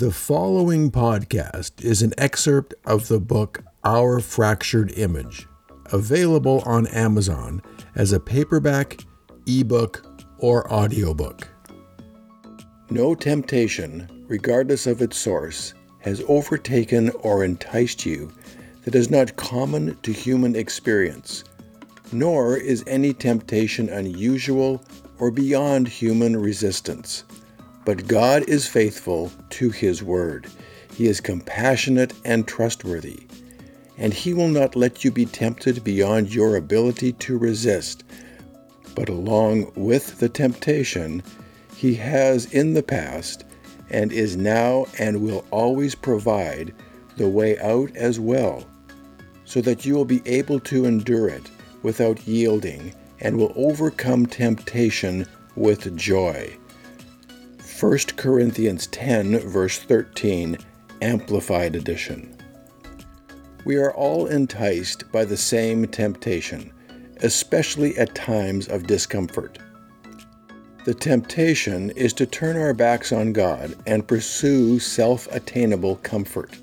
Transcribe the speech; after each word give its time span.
The 0.00 0.10
following 0.10 0.90
podcast 0.90 1.84
is 1.84 2.00
an 2.00 2.14
excerpt 2.16 2.72
of 2.86 3.08
the 3.08 3.20
book 3.20 3.62
Our 3.84 4.18
Fractured 4.20 4.92
Image, 4.92 5.46
available 5.92 6.62
on 6.64 6.86
Amazon 6.86 7.60
as 7.94 8.10
a 8.10 8.18
paperback, 8.18 9.04
ebook, 9.46 10.02
or 10.38 10.72
audiobook. 10.72 11.46
No 12.88 13.14
temptation, 13.14 14.24
regardless 14.26 14.86
of 14.86 15.02
its 15.02 15.18
source, 15.18 15.74
has 15.98 16.24
overtaken 16.28 17.10
or 17.20 17.44
enticed 17.44 18.06
you 18.06 18.32
that 18.86 18.94
is 18.94 19.10
not 19.10 19.36
common 19.36 19.98
to 19.98 20.14
human 20.14 20.56
experience, 20.56 21.44
nor 22.10 22.56
is 22.56 22.82
any 22.86 23.12
temptation 23.12 23.90
unusual 23.90 24.82
or 25.18 25.30
beyond 25.30 25.86
human 25.88 26.38
resistance. 26.40 27.24
But 27.90 28.06
God 28.06 28.48
is 28.48 28.68
faithful 28.68 29.32
to 29.48 29.70
His 29.70 30.00
word. 30.00 30.46
He 30.94 31.08
is 31.08 31.20
compassionate 31.20 32.12
and 32.24 32.46
trustworthy, 32.46 33.26
and 33.98 34.14
He 34.14 34.32
will 34.32 34.46
not 34.46 34.76
let 34.76 35.02
you 35.02 35.10
be 35.10 35.26
tempted 35.26 35.82
beyond 35.82 36.32
your 36.32 36.54
ability 36.54 37.14
to 37.14 37.36
resist. 37.36 38.04
But 38.94 39.08
along 39.08 39.72
with 39.74 40.20
the 40.20 40.28
temptation, 40.28 41.24
He 41.74 41.96
has 41.96 42.44
in 42.52 42.74
the 42.74 42.82
past 42.84 43.42
and 43.90 44.12
is 44.12 44.36
now 44.36 44.86
and 44.96 45.20
will 45.20 45.44
always 45.50 45.96
provide 45.96 46.72
the 47.16 47.28
way 47.28 47.58
out 47.58 47.90
as 47.96 48.20
well, 48.20 48.68
so 49.44 49.60
that 49.62 49.84
you 49.84 49.96
will 49.96 50.04
be 50.04 50.22
able 50.26 50.60
to 50.60 50.84
endure 50.84 51.28
it 51.28 51.50
without 51.82 52.24
yielding 52.24 52.94
and 53.18 53.36
will 53.36 53.52
overcome 53.56 54.26
temptation 54.26 55.26
with 55.56 55.96
joy. 55.96 56.56
1 57.80 57.98
Corinthians 58.16 58.88
10, 58.88 59.38
verse 59.48 59.78
13, 59.78 60.58
Amplified 61.00 61.74
Edition. 61.74 62.36
We 63.64 63.76
are 63.76 63.94
all 63.94 64.26
enticed 64.26 65.10
by 65.10 65.24
the 65.24 65.38
same 65.38 65.86
temptation, 65.86 66.74
especially 67.22 67.96
at 67.96 68.14
times 68.14 68.68
of 68.68 68.86
discomfort. 68.86 69.60
The 70.84 70.92
temptation 70.92 71.88
is 71.92 72.12
to 72.14 72.26
turn 72.26 72.58
our 72.58 72.74
backs 72.74 73.12
on 73.12 73.32
God 73.32 73.74
and 73.86 74.06
pursue 74.06 74.78
self 74.78 75.26
attainable 75.34 75.96
comfort. 75.96 76.58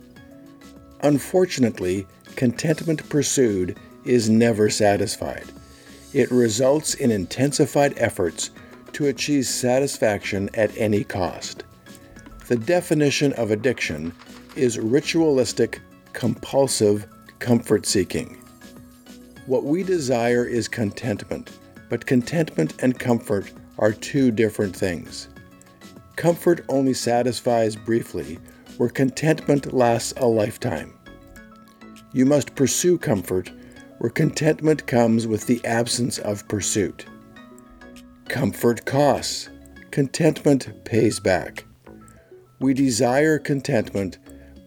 Unfortunately, 1.02 2.06
contentment 2.36 3.10
pursued 3.10 3.80
is 4.06 4.30
never 4.30 4.70
satisfied. 4.70 5.46
It 6.14 6.30
results 6.30 6.94
in 6.94 7.10
intensified 7.10 7.96
efforts 7.98 8.52
to 8.94 9.08
achieve 9.08 9.46
satisfaction 9.46 10.50
at 10.54 10.76
any 10.78 11.04
cost. 11.04 11.64
The 12.48 12.56
definition 12.56 13.34
of 13.34 13.52
addiction 13.52 14.14
is 14.56 14.80
ritualistic, 14.80 15.82
compulsive 16.14 17.08
comfort 17.40 17.86
seeking. 17.86 18.42
What 19.46 19.64
we 19.64 19.84
desire 19.84 20.46
is 20.46 20.68
contentment, 20.68 21.52
but 21.90 22.06
contentment 22.06 22.82
and 22.82 22.98
comfort 22.98 23.52
are 23.80 23.94
two 23.94 24.32
different 24.32 24.76
things. 24.76 25.30
Comfort 26.16 26.66
only 26.70 26.94
satisfies 26.94 27.76
briefly, 27.76 28.40
where 28.78 28.90
contentment 28.90 29.74
lasts 29.74 30.14
a 30.18 30.26
lifetime. 30.26 30.94
You 32.14 32.26
must 32.26 32.56
pursue 32.56 32.98
comfort, 32.98 33.52
where 34.00 34.10
contentment 34.10 34.88
comes 34.88 35.28
with 35.28 35.46
the 35.48 35.64
absence 35.66 36.18
of 36.20 36.48
pursuit. 36.48 37.06
Comfort 38.30 38.86
costs, 38.86 39.50
contentment 39.90 40.84
pays 40.84 41.18
back. 41.18 41.64
We 42.60 42.74
desire 42.74 43.40
contentment, 43.40 44.18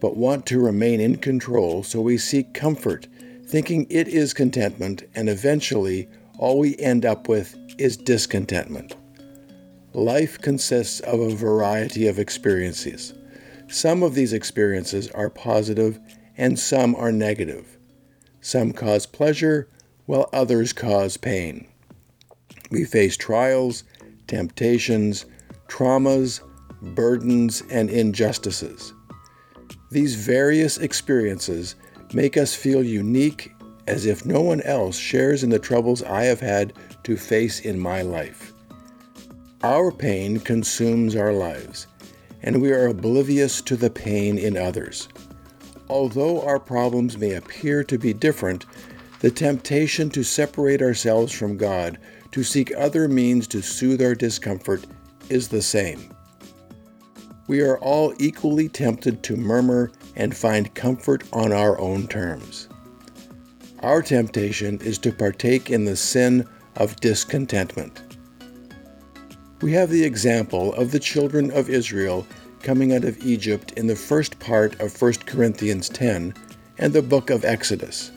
but 0.00 0.16
want 0.16 0.46
to 0.46 0.58
remain 0.58 0.98
in 0.98 1.16
control, 1.18 1.82
so 1.82 2.00
we 2.00 2.16
seek 2.16 2.54
comfort, 2.54 3.06
thinking 3.46 3.86
it 3.90 4.08
is 4.08 4.32
contentment, 4.32 5.02
and 5.14 5.28
eventually 5.28 6.08
all 6.38 6.58
we 6.58 6.78
end 6.78 7.04
up 7.04 7.28
with 7.28 7.54
is 7.78 7.98
discontentment. 7.98 8.96
Life 9.92 10.40
consists 10.40 11.00
of 11.00 11.20
a 11.20 11.34
variety 11.34 12.08
of 12.08 12.18
experiences. 12.18 13.12
Some 13.68 14.02
of 14.02 14.14
these 14.14 14.32
experiences 14.32 15.08
are 15.08 15.28
positive 15.28 16.00
and 16.38 16.58
some 16.58 16.96
are 16.96 17.12
negative. 17.12 17.76
Some 18.40 18.72
cause 18.72 19.04
pleasure, 19.04 19.68
while 20.06 20.30
others 20.32 20.72
cause 20.72 21.18
pain. 21.18 21.68
We 22.70 22.84
face 22.84 23.16
trials, 23.16 23.84
temptations, 24.26 25.26
traumas, 25.68 26.40
burdens, 26.80 27.62
and 27.70 27.90
injustices. 27.90 28.92
These 29.90 30.14
various 30.14 30.78
experiences 30.78 31.74
make 32.12 32.36
us 32.36 32.54
feel 32.54 32.82
unique 32.82 33.52
as 33.86 34.06
if 34.06 34.24
no 34.24 34.40
one 34.40 34.60
else 34.62 34.96
shares 34.96 35.42
in 35.42 35.50
the 35.50 35.58
troubles 35.58 36.02
I 36.02 36.24
have 36.24 36.40
had 36.40 36.72
to 37.02 37.16
face 37.16 37.60
in 37.60 37.78
my 37.78 38.02
life. 38.02 38.52
Our 39.62 39.90
pain 39.90 40.38
consumes 40.38 41.16
our 41.16 41.32
lives, 41.32 41.86
and 42.42 42.62
we 42.62 42.72
are 42.72 42.86
oblivious 42.86 43.60
to 43.62 43.76
the 43.76 43.90
pain 43.90 44.38
in 44.38 44.56
others. 44.56 45.08
Although 45.88 46.42
our 46.42 46.60
problems 46.60 47.18
may 47.18 47.34
appear 47.34 47.82
to 47.84 47.98
be 47.98 48.12
different, 48.12 48.64
the 49.18 49.30
temptation 49.30 50.08
to 50.10 50.22
separate 50.22 50.80
ourselves 50.80 51.32
from 51.32 51.56
God 51.56 51.98
to 52.32 52.44
seek 52.44 52.72
other 52.76 53.08
means 53.08 53.46
to 53.48 53.60
soothe 53.60 54.02
our 54.02 54.14
discomfort 54.14 54.86
is 55.28 55.48
the 55.48 55.62
same. 55.62 56.14
We 57.48 57.60
are 57.62 57.78
all 57.78 58.14
equally 58.18 58.68
tempted 58.68 59.22
to 59.24 59.36
murmur 59.36 59.90
and 60.14 60.36
find 60.36 60.72
comfort 60.74 61.24
on 61.32 61.52
our 61.52 61.80
own 61.80 62.06
terms. 62.06 62.68
Our 63.80 64.02
temptation 64.02 64.80
is 64.82 64.98
to 64.98 65.12
partake 65.12 65.70
in 65.70 65.84
the 65.84 65.96
sin 65.96 66.46
of 66.76 66.96
discontentment. 67.00 68.02
We 69.62 69.72
have 69.72 69.90
the 69.90 70.04
example 70.04 70.72
of 70.74 70.92
the 70.92 71.00
children 71.00 71.50
of 71.50 71.68
Israel 71.68 72.26
coming 72.62 72.94
out 72.94 73.04
of 73.04 73.18
Egypt 73.24 73.72
in 73.72 73.86
the 73.86 73.96
first 73.96 74.38
part 74.38 74.78
of 74.80 75.00
1 75.00 75.14
Corinthians 75.26 75.88
10 75.88 76.34
and 76.78 76.92
the 76.92 77.02
book 77.02 77.30
of 77.30 77.44
Exodus. 77.44 78.12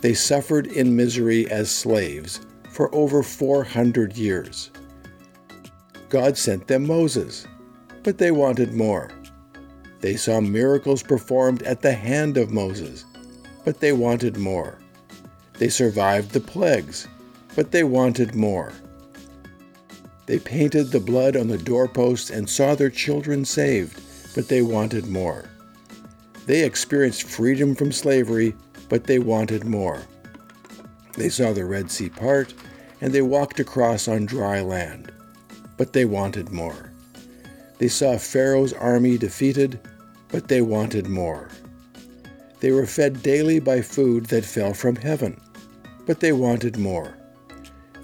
They 0.00 0.14
suffered 0.14 0.66
in 0.66 0.96
misery 0.96 1.50
as 1.50 1.70
slaves 1.70 2.40
for 2.74 2.92
over 2.92 3.22
400 3.22 4.16
years. 4.16 4.72
God 6.08 6.36
sent 6.36 6.66
them 6.66 6.88
Moses, 6.88 7.46
but 8.02 8.18
they 8.18 8.32
wanted 8.32 8.74
more. 8.74 9.12
They 10.00 10.16
saw 10.16 10.40
miracles 10.40 11.00
performed 11.00 11.62
at 11.62 11.82
the 11.82 11.92
hand 11.92 12.36
of 12.36 12.50
Moses, 12.50 13.04
but 13.64 13.78
they 13.78 13.92
wanted 13.92 14.38
more. 14.38 14.76
They 15.58 15.68
survived 15.68 16.32
the 16.32 16.40
plagues, 16.40 17.06
but 17.54 17.70
they 17.70 17.84
wanted 17.84 18.34
more. 18.34 18.72
They 20.26 20.40
painted 20.40 20.90
the 20.90 20.98
blood 20.98 21.36
on 21.36 21.46
the 21.46 21.58
doorposts 21.58 22.30
and 22.30 22.50
saw 22.50 22.74
their 22.74 22.90
children 22.90 23.44
saved, 23.44 24.02
but 24.34 24.48
they 24.48 24.62
wanted 24.62 25.06
more. 25.06 25.44
They 26.46 26.64
experienced 26.64 27.22
freedom 27.22 27.76
from 27.76 27.92
slavery, 27.92 28.52
but 28.88 29.04
they 29.04 29.20
wanted 29.20 29.64
more. 29.64 30.02
They 31.16 31.28
saw 31.28 31.52
the 31.52 31.64
Red 31.64 31.90
Sea 31.90 32.08
part, 32.08 32.54
and 33.00 33.12
they 33.12 33.22
walked 33.22 33.60
across 33.60 34.08
on 34.08 34.26
dry 34.26 34.60
land. 34.60 35.12
But 35.76 35.92
they 35.92 36.04
wanted 36.04 36.50
more. 36.50 36.92
They 37.78 37.88
saw 37.88 38.16
Pharaoh's 38.16 38.72
army 38.72 39.18
defeated, 39.18 39.80
but 40.28 40.48
they 40.48 40.60
wanted 40.60 41.08
more. 41.08 41.48
They 42.60 42.72
were 42.72 42.86
fed 42.86 43.22
daily 43.22 43.60
by 43.60 43.82
food 43.82 44.26
that 44.26 44.44
fell 44.44 44.74
from 44.74 44.96
heaven, 44.96 45.40
but 46.06 46.20
they 46.20 46.32
wanted 46.32 46.78
more. 46.78 47.16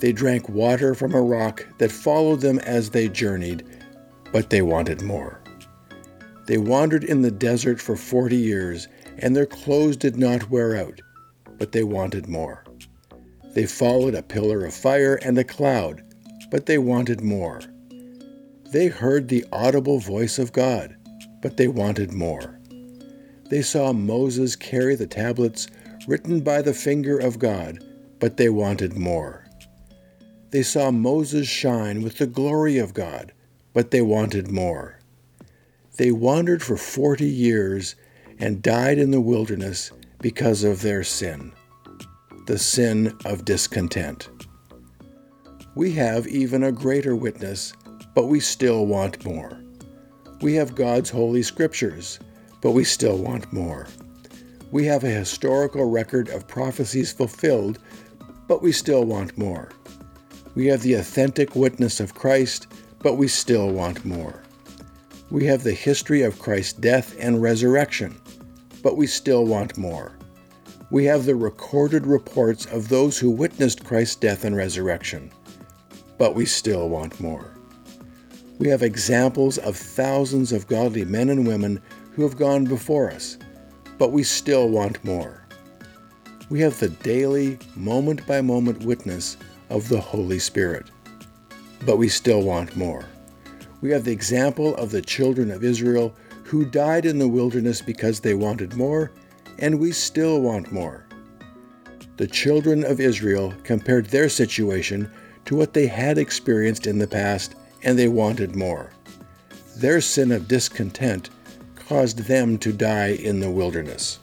They 0.01 0.13
drank 0.13 0.49
water 0.49 0.95
from 0.95 1.15
a 1.15 1.23
rock 1.23 1.67
that 1.79 1.93
followed 1.93 2.41
them 2.41 2.59
as 2.61 2.91
they 2.91 3.09
journeyed, 3.09 3.65
but 4.33 4.51
they 4.51 4.63
wanted 4.63 5.03
more. 5.03 5.41
They 6.47 6.59
wandered 6.59 7.05
in 7.05 7.23
the 7.23 7.31
desert 7.31 7.81
for 7.81 7.97
forty 7.97 8.37
years, 8.37 8.89
and 9.19 9.37
their 9.37 9.47
clothes 9.47 9.97
did 9.97 10.17
not 10.17 10.51
wear 10.51 10.77
out, 10.77 11.01
but 11.59 11.73
they 11.73 11.85
wanted 11.85 12.29
more. 12.29 12.65
They 13.53 13.67
followed 13.67 14.15
a 14.15 14.23
pillar 14.23 14.65
of 14.65 14.75
fire 14.75 15.17
and 15.17 15.37
a 15.37 15.45
cloud, 15.45 16.03
but 16.51 16.67
they 16.67 16.79
wanted 16.79 17.21
more. 17.21 17.61
They 18.73 18.87
heard 18.87 19.27
the 19.27 19.45
audible 19.53 19.99
voice 19.99 20.39
of 20.39 20.53
God, 20.53 20.97
but 21.43 21.57
they 21.57 21.67
wanted 21.67 22.13
more. 22.13 22.61
They 23.49 23.63
saw 23.63 23.93
Moses 23.93 24.55
carry 24.55 24.95
the 24.95 25.09
tablets 25.09 25.67
written 26.07 26.41
by 26.41 26.63
the 26.63 26.75
finger 26.75 27.19
of 27.19 27.41
God, 27.41 27.85
but 28.21 28.37
they 28.37 28.49
wanted 28.49 28.97
more. 28.97 29.47
They 30.51 30.63
saw 30.63 30.93
Moses 30.93 31.49
shine 31.49 32.03
with 32.03 32.19
the 32.19 32.27
glory 32.27 32.79
of 32.79 32.95
God, 32.95 33.33
but 33.73 33.91
they 33.91 34.01
wanted 34.01 34.51
more. 34.51 35.01
They 35.97 36.13
wandered 36.13 36.63
for 36.63 36.77
forty 36.77 37.29
years 37.29 37.97
and 38.39 38.63
died 38.63 38.99
in 38.99 39.11
the 39.11 39.21
wilderness 39.21 39.91
because 40.21 40.63
of 40.63 40.83
their 40.83 41.03
sin 41.03 41.53
the 42.51 42.59
sin 42.59 43.17
of 43.27 43.45
discontent. 43.45 44.29
We 45.77 45.93
have 45.93 46.27
even 46.27 46.65
a 46.65 46.73
greater 46.73 47.15
witness, 47.15 47.75
but 48.13 48.27
we 48.27 48.41
still 48.41 48.87
want 48.87 49.25
more. 49.25 49.63
We 50.43 50.55
have 50.55 50.75
God's 50.75 51.11
holy 51.11 51.45
scriptures, 51.45 52.19
but 52.61 52.73
we 52.73 52.83
still 52.83 53.19
want 53.19 53.53
more. 53.53 53.87
We 54.73 54.85
have 54.87 55.05
a 55.05 55.11
historical 55.11 55.89
record 55.89 56.29
of 56.31 56.49
prophecies 56.49 57.13
fulfilled, 57.13 57.79
but 58.49 58.63
we 58.63 58.73
still 58.73 59.05
want 59.05 59.39
more. 59.39 59.71
We 60.57 60.67
have 60.67 60.83
the 60.83 60.95
authentic 60.95 61.55
witness 61.55 62.01
of 62.01 62.17
Christ, 62.17 62.67
but 62.99 63.15
we 63.15 63.29
still 63.29 63.71
want 63.71 64.05
more. 64.05 64.43
We 65.31 65.45
have 65.45 65.63
the 65.63 65.73
history 65.73 66.23
of 66.23 66.41
Christ's 66.41 66.73
death 66.73 67.15
and 67.21 67.41
resurrection, 67.41 68.21
but 68.83 68.97
we 68.97 69.07
still 69.07 69.47
want 69.47 69.79
more. 69.79 70.17
We 70.91 71.05
have 71.05 71.25
the 71.25 71.37
recorded 71.37 72.05
reports 72.05 72.67
of 72.67 72.89
those 72.89 73.17
who 73.17 73.31
witnessed 73.31 73.85
Christ's 73.85 74.17
death 74.17 74.45
and 74.45 74.57
resurrection, 74.57 75.31
but 76.19 76.35
we 76.35 76.45
still 76.45 76.89
want 76.89 77.21
more. 77.21 77.55
We 78.59 78.69
have 78.71 78.83
examples 78.83 79.57
of 79.59 79.77
thousands 79.77 80.51
of 80.51 80.67
godly 80.67 81.05
men 81.05 81.31
and 81.31 81.47
women 81.47 81.81
who 82.13 82.23
have 82.25 82.37
gone 82.37 82.65
before 82.65 83.09
us, 83.09 83.39
but 83.99 84.11
we 84.11 84.25
still 84.25 84.69
want 84.69 85.03
more. 85.05 85.47
We 86.49 86.59
have 86.61 86.81
the 86.81 86.89
daily, 86.89 87.61
moment 87.77 88.27
by 88.27 88.41
moment 88.41 88.83
witness 88.83 89.37
of 89.69 89.89
the 89.89 90.01
Holy 90.01 90.41
Spirit, 90.41 90.87
but 91.87 91.99
we 91.99 92.09
still 92.09 92.43
want 92.43 92.77
more. 92.77 93.05
We 93.81 93.91
have 93.93 94.05
the 94.05 94.13
example 94.13 94.75
of 94.75 94.91
the 94.91 95.03
children 95.03 95.53
of 95.53 95.63
Israel 95.63 96.17
who 96.43 96.65
died 96.65 97.07
in 97.07 97.21
the 97.21 97.29
wilderness 97.29 97.81
because 97.81 98.19
they 98.19 98.35
wanted 98.35 98.75
more, 98.75 99.13
and 99.61 99.79
we 99.79 99.93
still 99.93 100.41
want 100.41 100.73
more. 100.73 101.07
The 102.17 102.27
children 102.27 102.85
of 102.85 103.01
Israel 103.01 103.55
compared 103.63 104.07
their 104.07 104.29
situation 104.29 105.11
to 105.45 105.57
what 105.57 105.73
they 105.73 105.87
had 105.87 106.19
experienced 106.19 106.87
in 106.87 106.99
the 106.99 107.07
past, 107.07 107.55
and 107.83 107.99
they 107.99 108.09
wanted 108.09 108.57
more. 108.57 108.91
Their 109.77 110.01
sin 110.01 110.33
of 110.33 110.49
discontent 110.49 111.31
caused 111.75 112.19
them 112.19 112.59
to 112.59 112.73
die 112.73 113.13
in 113.13 113.41
the 113.41 113.51
wilderness. 113.51 114.19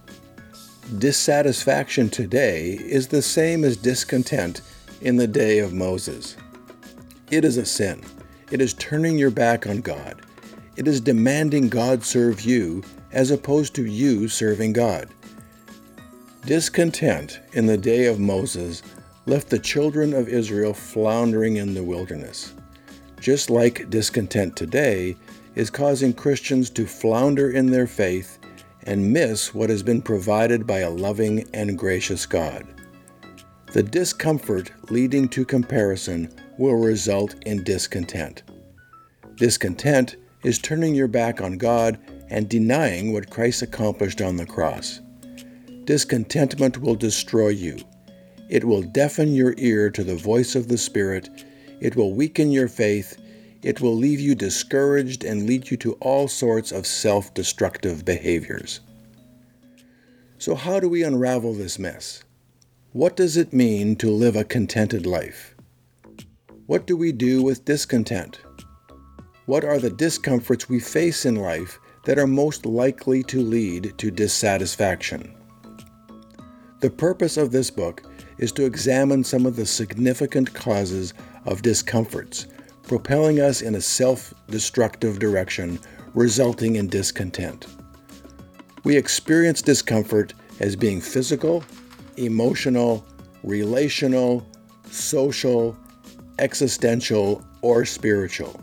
Dissatisfaction 1.00 2.10
today 2.10 2.74
is 2.74 3.08
the 3.08 3.22
same 3.22 3.64
as 3.64 3.76
discontent 3.76 4.62
in 5.02 5.18
the 5.18 5.28
day 5.28 5.60
of 5.60 5.74
Moses. 5.74 6.38
It 7.30 7.44
is 7.44 7.58
a 7.58 7.66
sin. 7.66 8.02
It 8.52 8.62
is 8.62 8.74
turning 8.76 9.18
your 9.18 9.32
back 9.32 9.68
on 9.68 9.82
God. 9.82 10.22
It 10.78 10.88
is 10.88 11.02
demanding 11.02 11.68
God 11.68 12.04
serve 12.04 12.42
you 12.42 12.84
as 13.12 13.32
opposed 13.32 13.74
to 13.76 13.86
you 13.86 14.28
serving 14.28 14.74
God. 14.74 15.10
Discontent 16.48 17.42
in 17.52 17.66
the 17.66 17.78
day 17.78 18.06
of 18.06 18.22
Moses 18.22 18.82
left 19.26 19.50
the 19.50 19.60
children 19.60 20.14
of 20.14 20.30
Israel 20.30 20.74
floundering 20.74 21.58
in 21.58 21.74
the 21.74 21.84
wilderness. 21.84 22.54
Just 23.20 23.50
like 23.50 23.90
discontent 23.90 24.56
today 24.56 25.18
is 25.56 25.70
causing 25.70 26.14
Christians 26.14 26.70
to 26.70 26.88
flounder 26.88 27.52
in 27.52 27.66
their 27.66 27.86
faith 27.86 28.40
and 28.84 29.12
miss 29.12 29.54
what 29.54 29.70
has 29.70 29.84
been 29.84 30.02
provided 30.02 30.66
by 30.66 30.80
a 30.80 30.90
loving 30.90 31.44
and 31.54 31.78
gracious 31.78 32.26
God. 32.26 32.66
The 33.74 33.84
discomfort 33.84 34.72
leading 34.90 35.28
to 35.28 35.44
comparison 35.44 36.34
will 36.58 36.78
result 36.78 37.36
in 37.46 37.62
discontent. 37.66 38.44
Discontent 39.36 40.16
is 40.46 40.60
turning 40.60 40.96
your 40.96 41.10
back 41.10 41.42
on 41.42 41.58
God 41.58 42.00
and 42.30 42.48
denying 42.48 43.12
what 43.12 43.30
Christ 43.30 43.64
accomplished 43.64 44.22
on 44.22 44.38
the 44.38 44.46
cross. 44.46 45.02
Discontentment 45.88 46.78
will 46.78 46.96
destroy 46.96 47.48
you 47.48 47.80
it 48.50 48.64
will 48.64 48.82
deafen 48.82 49.34
your 49.34 49.54
ear 49.58 49.90
to 49.90 50.04
the 50.04 50.16
voice 50.16 50.56
of 50.56 50.70
the 50.70 50.78
Spirit. 50.78 51.30
It 51.82 51.96
will 51.96 52.14
weaken 52.14 52.50
your 52.50 52.70
faith. 52.70 53.18
It 53.62 53.82
will 53.82 53.96
leave 53.96 54.22
you 54.22 54.36
discouraged 54.36 55.26
and 55.26 55.46
lead 55.46 55.70
you 55.70 55.78
to 55.78 55.94
all 55.94 56.28
sorts 56.28 56.72
of 56.72 56.88
self 56.88 57.34
destructive 57.34 58.06
behaviors. 58.06 58.80
So, 60.38 60.56
how 60.56 60.80
do 60.80 60.88
we 60.88 61.04
unravel 61.04 61.54
this 61.54 61.78
mess? 61.78 62.24
What 62.94 63.18
does 63.18 63.36
it 63.36 63.52
mean 63.52 63.98
to 63.98 64.10
live 64.10 64.36
a 64.36 64.46
contented 64.46 65.06
life? 65.06 65.56
What 66.68 66.88
do 66.88 66.96
we 66.96 67.12
do 67.12 67.44
with 67.44 67.66
discontent? 67.66 68.40
What 69.46 69.66
are 69.66 69.80
the 69.80 69.90
discomforts 69.90 70.70
we 70.70 70.80
face 70.80 71.26
in 71.26 71.36
life 71.36 71.80
that 72.06 72.18
are 72.18 72.28
most 72.28 72.66
likely 72.66 73.24
to 73.24 73.42
lead 73.42 73.98
to 73.98 74.12
dissatisfaction? 74.12 75.34
The 76.80 76.90
purpose 76.92 77.38
of 77.38 77.52
this 77.52 77.72
book 77.72 78.04
is 78.38 78.52
to 78.52 78.66
examine 78.66 79.24
some 79.24 79.48
of 79.48 79.56
the 79.56 79.66
significant 79.66 80.54
causes 80.54 81.16
of 81.46 81.64
discomforts, 81.64 82.46
propelling 82.84 83.40
us 83.40 83.64
in 83.64 83.74
a 83.74 83.82
self 83.82 84.32
destructive 84.48 85.18
direction, 85.18 85.80
resulting 86.14 86.76
in 86.76 86.88
discontent. 86.88 87.66
We 88.84 88.96
experience 88.96 89.64
discomfort 89.64 90.36
as 90.60 90.76
being 90.76 91.02
physical, 91.02 91.64
emotional, 92.16 93.04
relational, 93.44 94.46
social, 94.92 95.76
existential, 96.38 97.44
or 97.64 97.86
spiritual. 97.86 98.62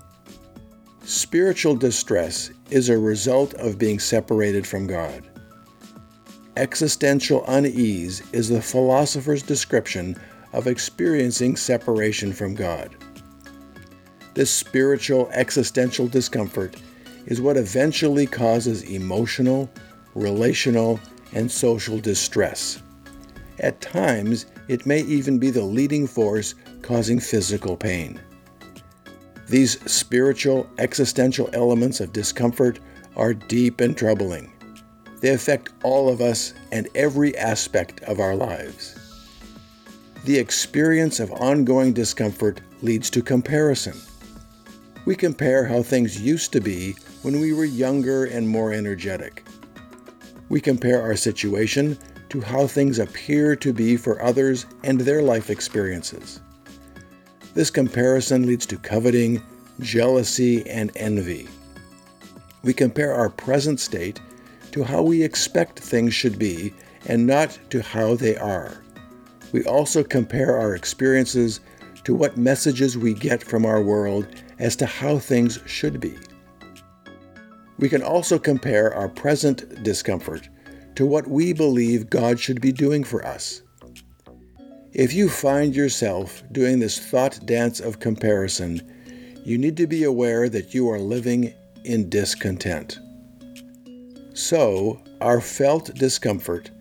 Spiritual 1.02 1.74
distress 1.74 2.50
is 2.70 2.90
a 2.90 2.96
result 2.96 3.54
of 3.54 3.76
being 3.76 3.98
separated 3.98 4.64
from 4.64 4.86
God. 4.86 5.28
Existential 6.56 7.44
unease 7.48 8.22
is 8.32 8.48
the 8.48 8.62
philosopher's 8.62 9.42
description 9.42 10.16
of 10.52 10.68
experiencing 10.68 11.56
separation 11.56 12.32
from 12.32 12.54
God. 12.54 12.94
This 14.34 14.52
spiritual 14.52 15.28
existential 15.32 16.06
discomfort 16.06 16.76
is 17.26 17.40
what 17.40 17.56
eventually 17.56 18.26
causes 18.26 18.82
emotional, 18.82 19.68
relational, 20.14 21.00
and 21.32 21.50
social 21.50 21.98
distress. 21.98 22.80
At 23.58 23.80
times, 23.80 24.46
it 24.68 24.86
may 24.86 25.00
even 25.02 25.40
be 25.40 25.50
the 25.50 25.64
leading 25.64 26.06
force 26.06 26.54
causing 26.82 27.18
physical 27.18 27.76
pain. 27.76 28.20
These 29.48 29.80
spiritual 29.90 30.68
existential 30.78 31.50
elements 31.52 32.00
of 32.00 32.12
discomfort 32.12 32.78
are 33.16 33.34
deep 33.34 33.80
and 33.80 33.96
troubling. 33.96 34.53
They 35.24 35.30
affect 35.30 35.70
all 35.82 36.10
of 36.10 36.20
us 36.20 36.52
and 36.70 36.86
every 36.94 37.34
aspect 37.38 38.02
of 38.02 38.20
our 38.20 38.36
lives. 38.36 38.94
The 40.26 40.36
experience 40.38 41.18
of 41.18 41.32
ongoing 41.32 41.94
discomfort 41.94 42.60
leads 42.82 43.08
to 43.08 43.22
comparison. 43.22 43.98
We 45.06 45.16
compare 45.16 45.64
how 45.64 45.82
things 45.82 46.20
used 46.20 46.52
to 46.52 46.60
be 46.60 46.96
when 47.22 47.40
we 47.40 47.54
were 47.54 47.64
younger 47.64 48.26
and 48.26 48.46
more 48.46 48.74
energetic. 48.74 49.46
We 50.50 50.60
compare 50.60 51.00
our 51.00 51.16
situation 51.16 51.96
to 52.28 52.42
how 52.42 52.66
things 52.66 52.98
appear 52.98 53.56
to 53.56 53.72
be 53.72 53.96
for 53.96 54.20
others 54.20 54.66
and 54.82 55.00
their 55.00 55.22
life 55.22 55.48
experiences. 55.48 56.40
This 57.54 57.70
comparison 57.70 58.46
leads 58.46 58.66
to 58.66 58.76
coveting, 58.76 59.42
jealousy, 59.80 60.68
and 60.68 60.92
envy. 60.96 61.48
We 62.62 62.74
compare 62.74 63.14
our 63.14 63.30
present 63.30 63.80
state 63.80 64.20
to 64.74 64.82
how 64.82 65.00
we 65.00 65.22
expect 65.22 65.78
things 65.78 66.12
should 66.12 66.36
be 66.36 66.74
and 67.06 67.28
not 67.28 67.56
to 67.70 67.80
how 67.80 68.16
they 68.16 68.36
are. 68.36 68.82
We 69.52 69.62
also 69.66 70.02
compare 70.02 70.58
our 70.58 70.74
experiences 70.74 71.60
to 72.02 72.12
what 72.12 72.36
messages 72.36 72.98
we 72.98 73.14
get 73.14 73.40
from 73.40 73.64
our 73.64 73.80
world 73.80 74.26
as 74.58 74.74
to 74.76 74.86
how 74.86 75.20
things 75.20 75.60
should 75.64 76.00
be. 76.00 76.16
We 77.78 77.88
can 77.88 78.02
also 78.02 78.36
compare 78.36 78.92
our 78.92 79.08
present 79.08 79.84
discomfort 79.84 80.48
to 80.96 81.06
what 81.06 81.28
we 81.28 81.52
believe 81.52 82.10
God 82.10 82.40
should 82.40 82.60
be 82.60 82.72
doing 82.72 83.04
for 83.04 83.24
us. 83.24 83.62
If 84.92 85.12
you 85.12 85.28
find 85.28 85.72
yourself 85.72 86.42
doing 86.50 86.80
this 86.80 86.98
thought 86.98 87.38
dance 87.46 87.78
of 87.78 88.00
comparison, 88.00 88.82
you 89.44 89.56
need 89.56 89.76
to 89.76 89.86
be 89.86 90.02
aware 90.02 90.48
that 90.48 90.74
you 90.74 90.90
are 90.90 90.98
living 90.98 91.54
in 91.84 92.10
discontent. 92.10 92.98
So, 94.34 95.00
our 95.20 95.40
felt 95.40 95.94
discomfort, 95.94 96.72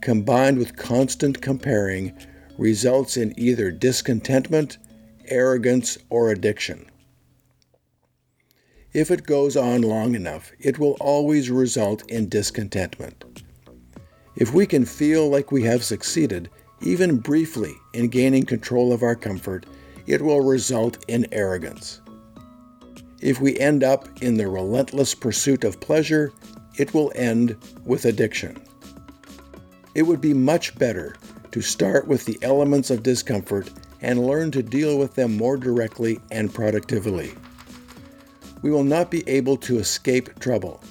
combined 0.00 0.58
with 0.58 0.76
constant 0.76 1.40
comparing, 1.40 2.12
results 2.58 3.16
in 3.16 3.38
either 3.38 3.70
discontentment, 3.70 4.78
arrogance, 5.26 5.96
or 6.10 6.32
addiction. 6.32 6.90
If 8.92 9.12
it 9.12 9.26
goes 9.26 9.56
on 9.56 9.82
long 9.82 10.16
enough, 10.16 10.50
it 10.58 10.80
will 10.80 10.96
always 11.00 11.50
result 11.50 12.02
in 12.10 12.28
discontentment. 12.28 13.24
If 14.34 14.52
we 14.52 14.66
can 14.66 14.84
feel 14.84 15.28
like 15.28 15.52
we 15.52 15.62
have 15.62 15.84
succeeded, 15.84 16.50
even 16.82 17.18
briefly, 17.18 17.74
in 17.94 18.08
gaining 18.08 18.44
control 18.44 18.92
of 18.92 19.04
our 19.04 19.14
comfort, 19.14 19.66
it 20.08 20.20
will 20.20 20.40
result 20.40 21.04
in 21.06 21.28
arrogance. 21.30 22.00
If 23.20 23.40
we 23.40 23.56
end 23.58 23.84
up 23.84 24.20
in 24.20 24.36
the 24.36 24.48
relentless 24.48 25.14
pursuit 25.14 25.62
of 25.62 25.80
pleasure, 25.80 26.32
it 26.78 26.94
will 26.94 27.12
end 27.14 27.56
with 27.84 28.06
addiction. 28.06 28.56
It 29.94 30.02
would 30.02 30.20
be 30.20 30.32
much 30.32 30.78
better 30.78 31.16
to 31.50 31.60
start 31.60 32.06
with 32.06 32.24
the 32.24 32.38
elements 32.40 32.90
of 32.90 33.02
discomfort 33.02 33.70
and 34.00 34.26
learn 34.26 34.50
to 34.52 34.62
deal 34.62 34.96
with 34.96 35.14
them 35.14 35.36
more 35.36 35.56
directly 35.56 36.20
and 36.30 36.54
productively. 36.54 37.32
We 38.62 38.70
will 38.70 38.84
not 38.84 39.10
be 39.10 39.28
able 39.28 39.56
to 39.58 39.78
escape 39.78 40.38
trouble, 40.38 40.82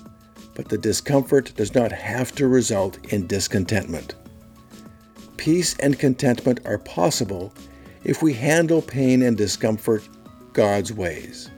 but 0.55 0.67
the 0.69 0.77
discomfort 0.77 1.53
does 1.55 1.73
not 1.73 1.91
have 1.91 2.33
to 2.35 2.47
result 2.47 2.97
in 3.13 3.27
discontentment. 3.27 4.15
Peace 5.37 5.77
and 5.79 5.97
contentment 5.97 6.59
are 6.65 6.79
possible 6.79 7.53
if 8.03 8.21
we 8.21 8.33
handle 8.33 8.81
pain 8.81 9.21
and 9.21 9.37
discomfort 9.37 10.07
God's 10.53 10.91
ways. 10.91 11.49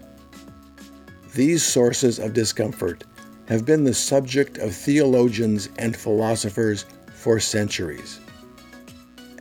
These 1.34 1.64
sources 1.64 2.20
of 2.20 2.34
discomfort 2.34 3.06
have 3.50 3.66
been 3.66 3.84
the 3.84 3.94
subject 3.94 4.60
of 4.60 4.76
theologians 4.76 5.70
and 5.80 5.98
philosophers 5.98 6.86
for 7.14 7.40
centuries. 7.40 8.20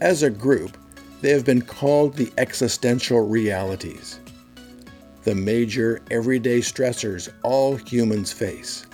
As 0.00 0.22
a 0.22 0.30
group, 0.30 0.78
they 1.20 1.30
have 1.30 1.44
been 1.44 1.60
called 1.60 2.14
the 2.14 2.32
existential 2.38 3.20
realities, 3.20 4.18
the 5.24 5.34
major 5.34 6.00
everyday 6.10 6.60
stressors 6.60 7.28
all 7.42 7.76
humans 7.76 8.32
face. 8.32 8.86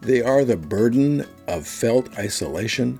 They 0.00 0.20
are 0.20 0.44
the 0.44 0.56
burden 0.56 1.24
of 1.46 1.66
felt 1.66 2.18
isolation, 2.18 2.98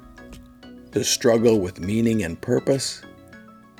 the 0.93 1.03
struggle 1.03 1.59
with 1.61 1.81
meaning 1.81 2.23
and 2.23 2.41
purpose, 2.41 3.03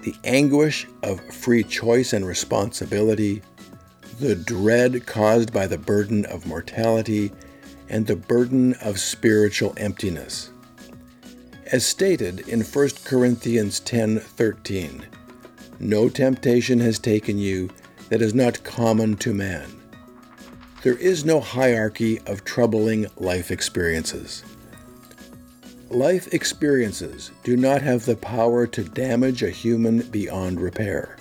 the 0.03 0.15
anguish 0.25 0.89
of 1.05 1.21
free 1.33 1.63
choice 1.63 2.13
and 2.13 2.27
responsibility, 2.27 3.43
the 4.19 4.35
dread 4.35 5.07
caused 5.07 5.53
by 5.53 5.67
the 5.67 5.79
burden 5.79 6.25
of 6.27 6.47
mortality, 6.47 7.33
and 7.89 8.07
the 8.07 8.17
burden 8.17 8.75
of 8.75 8.99
spiritual 8.99 9.75
emptiness. 9.77 10.51
As 11.73 11.85
stated 11.85 12.41
in 12.49 12.63
1 12.63 13.05
Corinthians 13.05 13.81
10:13, 13.81 15.05
no 15.81 16.09
temptation 16.09 16.81
has 16.81 16.99
taken 16.99 17.39
you 17.39 17.71
that 18.09 18.23
is 18.23 18.35
not 18.35 18.65
common 18.65 19.17
to 19.17 19.35
man. 19.35 19.71
There 20.83 20.97
is 20.97 21.25
no 21.25 21.41
hierarchy 21.41 22.21
of 22.27 22.45
troubling 22.45 23.07
life 23.17 23.51
experiences. 23.51 24.45
Life 25.91 26.33
experiences 26.33 27.31
do 27.43 27.57
not 27.57 27.83
have 27.83 28.05
the 28.05 28.17
power 28.17 28.67
to 28.67 28.85
damage 28.85 29.43
a 29.43 29.51
human 29.51 30.01
beyond 30.03 30.61
repair. 30.61 31.17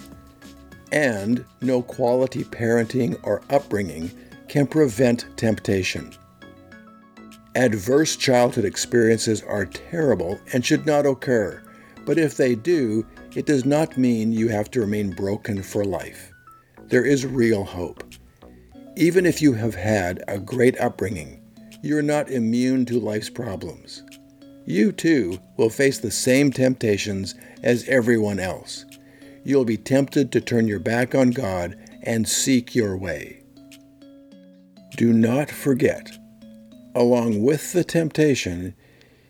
And 0.93 1.43
no 1.59 1.81
quality 1.81 2.45
parenting 2.45 3.19
or 3.23 3.41
upbringing 3.49 4.09
can 4.47 4.65
prevent 4.65 5.25
temptation. 5.35 6.13
Adverse 7.55 8.15
childhood 8.15 8.63
experiences 8.63 9.43
are 9.43 9.65
terrible 9.65 10.39
and 10.53 10.65
should 10.65 10.85
not 10.85 11.05
occur, 11.05 11.61
but 12.05 12.17
if 12.17 12.37
they 12.37 12.55
do, 12.55 13.05
it 13.35 13.45
does 13.45 13.65
not 13.65 13.97
mean 13.97 14.31
you 14.31 14.47
have 14.47 14.71
to 14.71 14.79
remain 14.79 15.11
broken 15.11 15.61
for 15.61 15.83
life. 15.83 16.31
There 16.85 17.05
is 17.05 17.25
real 17.25 17.65
hope. 17.65 18.05
Even 18.95 19.25
if 19.25 19.41
you 19.41 19.53
have 19.53 19.75
had 19.75 20.23
a 20.29 20.39
great 20.39 20.79
upbringing, 20.79 21.41
you 21.81 21.97
are 21.97 22.03
not 22.03 22.29
immune 22.31 22.85
to 22.85 22.99
life's 22.99 23.29
problems 23.29 24.03
you 24.65 24.91
too 24.91 25.39
will 25.57 25.69
face 25.69 25.99
the 25.99 26.11
same 26.11 26.51
temptations 26.51 27.35
as 27.63 27.87
everyone 27.87 28.39
else. 28.39 28.85
You'll 29.43 29.65
be 29.65 29.77
tempted 29.77 30.31
to 30.31 30.41
turn 30.41 30.67
your 30.67 30.79
back 30.79 31.13
on 31.13 31.31
God 31.31 31.77
and 32.01 32.27
seek 32.27 32.75
your 32.75 32.97
way. 32.97 33.43
Do 34.95 35.11
not 35.11 35.49
forget, 35.49 36.11
along 36.95 37.41
with 37.43 37.73
the 37.73 37.83
temptation, 37.83 38.75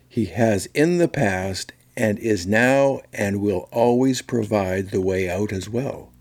He 0.08 0.26
has 0.26 0.68
in 0.68 0.98
the 0.98 1.08
past 1.08 1.74
and 1.96 2.20
is 2.20 2.46
now 2.46 3.02
and 3.14 3.42
will 3.42 3.70
always 3.72 4.22
provide 4.22 4.90
the 4.90 5.02
way 5.02 5.30
out 5.30 5.52
as 5.52 5.70
well, 5.70 6.12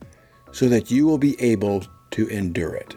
so 0.52 0.68
that 0.68 0.90
you 0.90 1.06
will 1.06 1.18
be 1.18 1.40
able 1.40 1.84
to 2.12 2.28
endure 2.28 2.74
it. 2.74 2.94